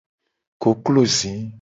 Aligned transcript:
Koklo 0.65 1.05
zi. 1.17 1.33